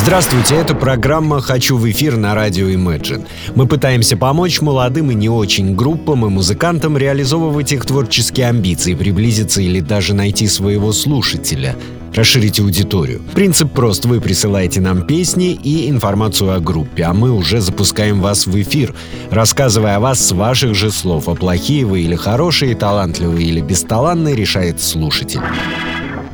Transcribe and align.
Здравствуйте, 0.00 0.54
это 0.54 0.76
программа 0.76 1.40
«Хочу 1.40 1.76
в 1.76 1.90
эфир» 1.90 2.16
на 2.16 2.32
радио 2.36 2.68
Imagine. 2.68 3.26
Мы 3.56 3.66
пытаемся 3.66 4.16
помочь 4.16 4.60
молодым 4.60 5.10
и 5.10 5.14
не 5.14 5.28
очень 5.28 5.74
группам 5.74 6.24
и 6.24 6.28
музыкантам 6.28 6.96
реализовывать 6.96 7.72
их 7.72 7.84
творческие 7.84 8.46
амбиции, 8.46 8.94
приблизиться 8.94 9.60
или 9.60 9.80
даже 9.80 10.14
найти 10.14 10.46
своего 10.46 10.92
слушателя 10.92 11.74
расширить 12.14 12.60
аудиторию. 12.60 13.20
Принцип 13.34 13.72
прост. 13.72 14.04
Вы 14.04 14.20
присылаете 14.20 14.80
нам 14.80 15.02
песни 15.02 15.52
и 15.52 15.90
информацию 15.90 16.54
о 16.54 16.60
группе, 16.60 17.02
а 17.02 17.12
мы 17.12 17.32
уже 17.32 17.60
запускаем 17.60 18.20
вас 18.20 18.46
в 18.46 18.60
эфир, 18.60 18.94
рассказывая 19.30 19.96
о 19.96 20.00
вас 20.00 20.24
с 20.24 20.32
ваших 20.32 20.74
же 20.74 20.90
слов, 20.90 21.28
а 21.28 21.34
плохие 21.34 21.84
вы 21.84 22.02
или 22.02 22.14
хорошие, 22.14 22.76
талантливые 22.76 23.48
или 23.48 23.60
бесталанные 23.60 24.36
решает 24.36 24.80
слушатель. 24.80 25.40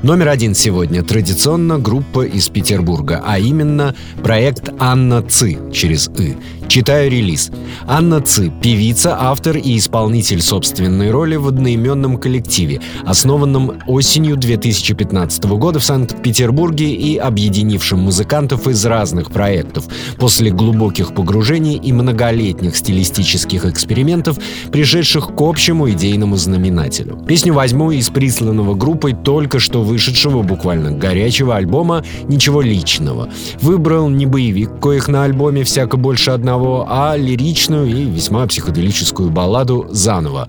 Номер 0.04 0.28
один 0.28 0.54
сегодня 0.54 1.02
традиционно 1.02 1.78
группа 1.78 2.26
из 2.26 2.50
Петербурга, 2.50 3.22
а 3.24 3.38
именно 3.38 3.96
проект 4.22 4.68
«Анна 4.78 5.22
Ци» 5.22 5.56
через 5.72 6.08
«ы». 6.08 6.36
Читаю 6.68 7.10
релиз. 7.10 7.50
Анна 7.86 8.20
Ци– 8.20 8.50
певица, 8.62 9.16
автор 9.20 9.56
и 9.56 9.76
исполнитель 9.76 10.40
собственной 10.40 11.10
роли 11.10 11.36
в 11.36 11.46
одноименном 11.48 12.16
коллективе, 12.16 12.80
основанном 13.04 13.74
осенью 13.86 14.36
2015 14.36 15.44
года 15.44 15.78
в 15.78 15.84
Санкт-Петербурге 15.84 16.90
и 16.90 17.16
объединившем 17.16 18.00
музыкантов 18.00 18.66
из 18.66 18.84
разных 18.86 19.30
проектов. 19.30 19.84
После 20.18 20.50
глубоких 20.50 21.14
погружений 21.14 21.76
и 21.76 21.92
многолетних 21.92 22.76
стилистических 22.76 23.66
экспериментов, 23.66 24.38
пришедших 24.72 25.34
к 25.36 25.40
общему 25.40 25.90
идейному 25.90 26.36
знаменателю. 26.36 27.18
Песню 27.26 27.52
возьму 27.52 27.90
из 27.90 28.08
присланного 28.08 28.74
группой 28.74 29.12
только 29.12 29.60
что 29.60 29.82
вышедшего 29.82 30.42
буквально 30.42 30.90
горячего 30.90 31.56
альбома 31.56 32.02
«Ничего 32.28 32.62
личного». 32.62 33.28
Выбрал 33.60 34.08
не 34.08 34.26
боевик, 34.26 34.80
коих 34.80 35.08
на 35.08 35.24
альбоме 35.24 35.62
всяко 35.64 35.96
больше 35.96 36.30
одного, 36.30 36.53
одного, 36.54 36.86
а 36.88 37.16
лиричную 37.16 37.88
и 37.88 38.04
весьма 38.04 38.46
психоделическую 38.46 39.30
балладу 39.30 39.86
«Заново». 39.90 40.46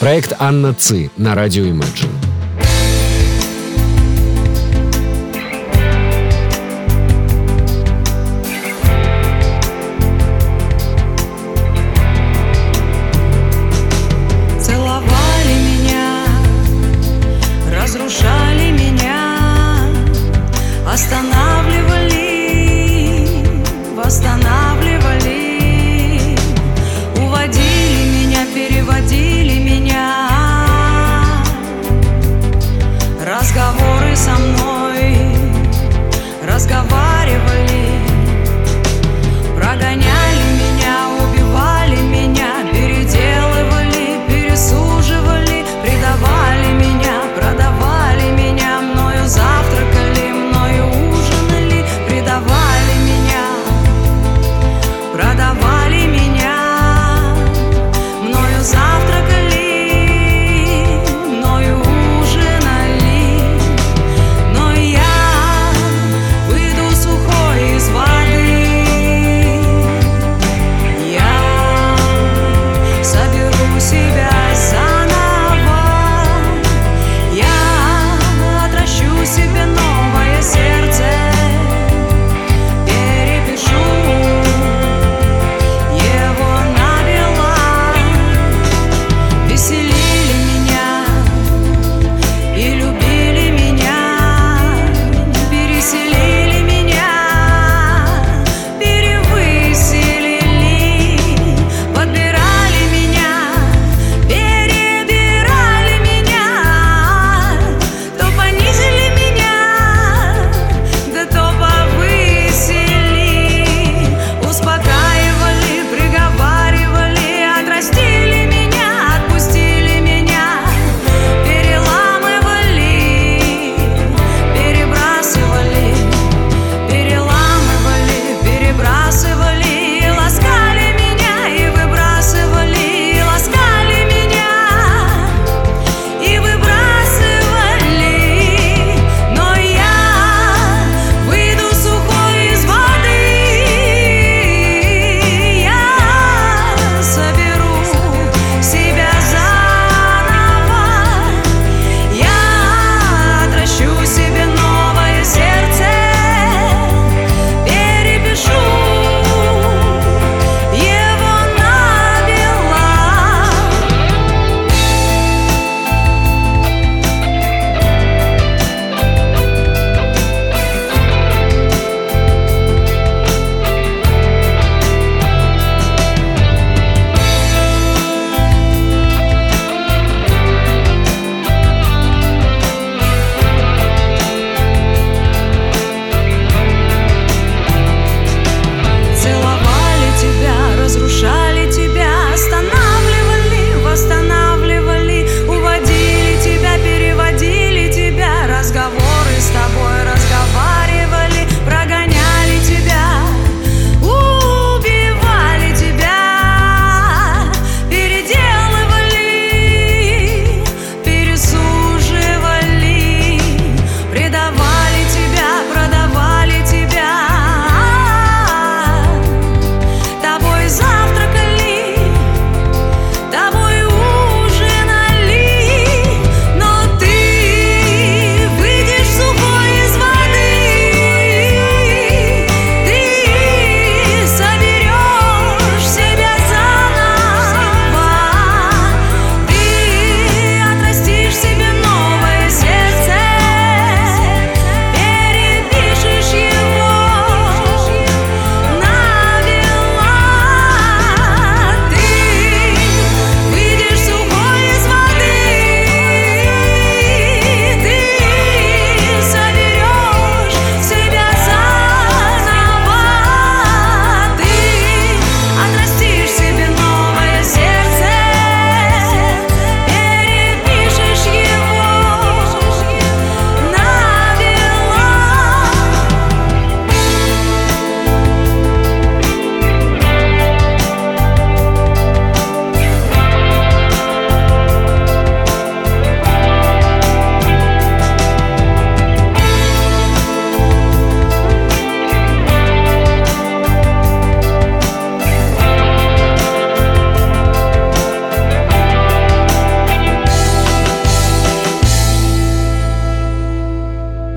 Проект 0.00 0.34
«Анна 0.38 0.74
Ци» 0.74 1.10
на 1.16 1.34
радио 1.34 1.64
Imagine. 1.64 2.23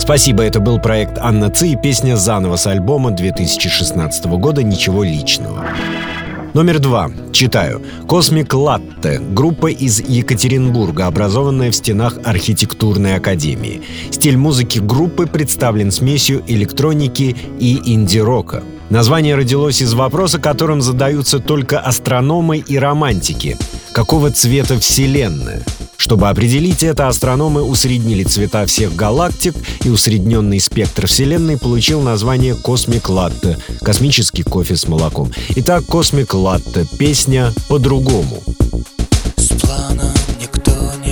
Спасибо, 0.08 0.44
это 0.44 0.62
был 0.62 0.80
проект 0.80 1.18
Анна 1.18 1.50
Ци 1.50 1.68
и 1.68 1.76
песня 1.76 2.16
заново 2.16 2.56
с 2.56 2.66
альбома 2.66 3.12
2016 3.12 4.26
года 4.38 4.64
«Ничего 4.64 5.04
личного». 5.04 5.66
Номер 6.54 6.80
два. 6.80 7.12
Читаю. 7.34 7.82
«Космик 8.08 8.54
Латте»— 8.54 9.20
группа 9.32 9.68
из 9.68 10.00
Екатеринбурга, 10.00 11.08
образованная 11.08 11.72
в 11.72 11.76
стенах 11.76 12.20
архитектурной 12.24 13.16
академии. 13.16 13.82
Стиль 14.10 14.38
музыки 14.38 14.80
группы 14.80 15.28
представлен 15.28 15.92
смесью 15.92 16.42
электроники 16.48 17.36
и 17.60 17.94
инди-рока. 17.94 18.64
Название 18.90 19.36
родилось 19.36 19.82
из 19.82 19.94
вопроса, 19.94 20.40
которым 20.40 20.82
задаются 20.82 21.40
только 21.40 21.82
астрономы 21.82 22.60
и 22.60 22.80
романтики. 22.80 23.58
Какого 23.92 24.32
цвета 24.32 24.80
Вселенная? 24.80 25.64
Чтобы 25.98 26.30
определить 26.30 26.84
это, 26.84 27.08
астрономы 27.08 27.64
усреднили 27.64 28.24
цвета 28.24 28.66
всех 28.66 28.96
галактик, 28.96 29.56
и 29.84 29.90
усредненный 29.90 30.60
спектр 30.60 31.08
Вселенной 31.08 31.58
получил 31.58 32.02
название 32.02 32.56
«Cosmic 32.56 33.10
Latte»— 33.10 33.58
космический 33.82 34.44
кофе 34.44 34.78
с 34.78 34.88
молоком. 34.88 35.32
Итак, 35.56 35.86
«Cosmic 35.86 36.34
Latte»— 36.34 36.86
песня 37.00 37.52
«По-другому». 37.68 38.42
С 39.36 39.48
планом 39.60 40.14
никто 40.40 40.72
не 41.04 41.07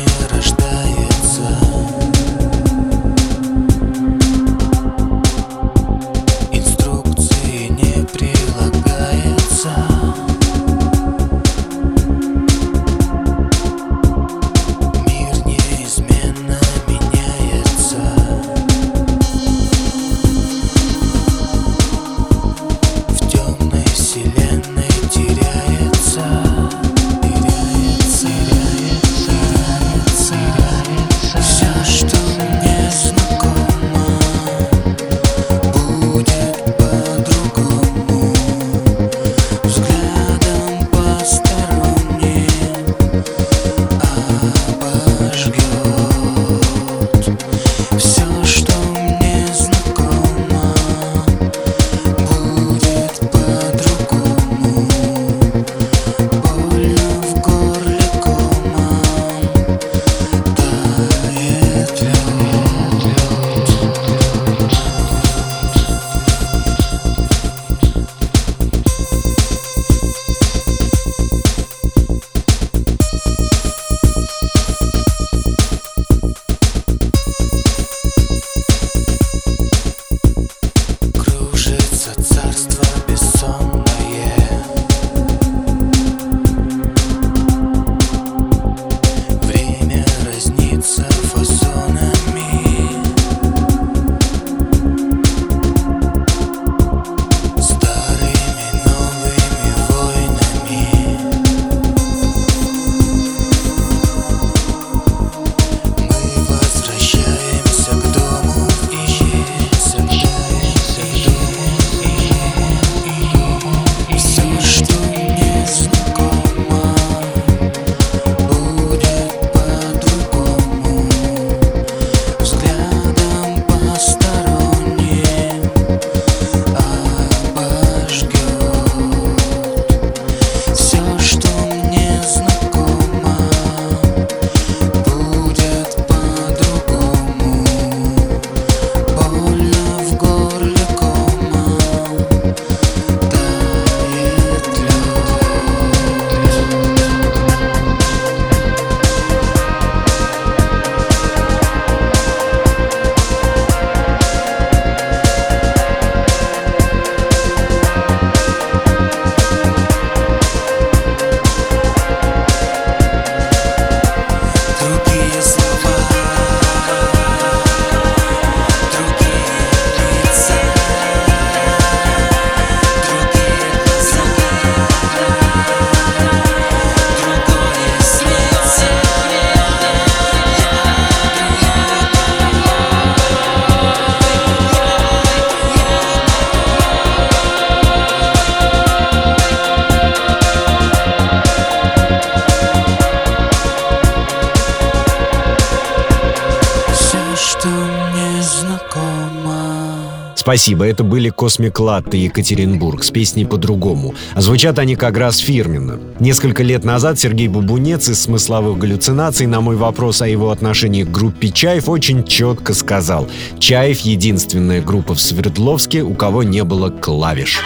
Спасибо, 200.56 200.86
это 200.86 201.04
были 201.04 201.32
Космик 201.32 201.82
Латте 201.82 202.18
Екатеринбург 202.18 203.04
с 203.04 203.12
песней 203.12 203.44
по-другому. 203.44 204.16
А 204.36 204.40
звучат 204.40 204.80
они 204.80 204.96
как 204.96 205.18
раз 205.18 205.40
фирменно. 205.40 206.00
Несколько 206.22 206.64
лет 206.64 206.86
назад 206.86 207.20
Сергей 207.20 207.50
Бабунец 207.50 208.08
из 208.08 208.22
смысловых 208.22 208.78
галлюцинаций 208.78 209.48
на 209.48 209.60
мой 209.60 209.76
вопрос 209.76 210.22
о 210.22 210.30
его 210.30 210.52
отношении 210.52 211.04
к 211.04 211.12
группе 211.12 211.50
Чаев 211.50 211.90
очень 211.90 212.24
четко 212.24 212.74
сказал. 212.74 213.28
Чаев— 213.60 214.00
единственная 214.06 214.82
группа 214.82 215.14
в 215.14 215.20
Свердловске, 215.20 216.04
у 216.04 216.14
кого 216.14 216.42
не 216.42 216.64
было 216.64 216.90
клавиш. 216.90 217.60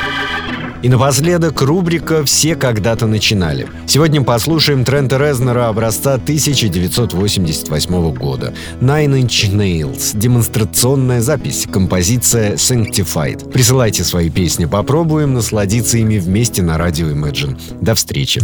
И 0.82 0.88
напоследок 0.88 1.62
рубрика 1.62 2.24
«Все 2.24 2.56
когда-то 2.56 3.06
начинали». 3.06 3.68
Сегодня 3.86 4.22
послушаем 4.22 4.86
Трента 4.86 5.18
Резнера 5.18 5.68
образца 5.68 6.14
1988 6.14 8.14
года. 8.14 8.54
Nine 8.80 9.22
Inch 9.22 9.54
Nails. 9.54 10.18
Демонстрационная 10.18 11.22
запись. 11.22 11.68
Композиция 11.70 12.54
Sanctified. 12.54 13.52
Присылайте 13.52 14.06
свои 14.06 14.30
песни, 14.30 14.64
попробуем 14.66 15.34
насладиться 15.34 15.98
ими 15.98 16.18
вместе 16.18 16.62
на 16.62 16.78
радио 16.78 17.10
Imagine. 17.10 17.60
До 17.82 17.96
встречи. 17.96 18.42